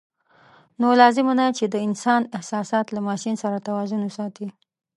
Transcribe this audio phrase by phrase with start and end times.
[0.79, 4.47] نو لازم ده چې د انسان احساسات له ماشین سره توازن وساتي.